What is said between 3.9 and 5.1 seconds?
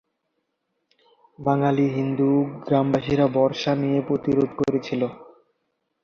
প্রতিরোধ করেছিল।